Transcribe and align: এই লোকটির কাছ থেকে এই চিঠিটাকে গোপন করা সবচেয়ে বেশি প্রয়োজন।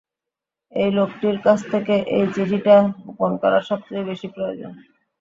এই 0.73 0.89
লোকটির 0.91 1.37
কাছ 1.45 1.59
থেকে 1.71 1.95
এই 2.15 2.25
চিঠিটাকে 2.33 2.75
গোপন 3.03 3.31
করা 3.41 3.59
সবচেয়ে 3.69 4.07
বেশি 4.09 4.27
প্রয়োজন। 4.35 4.71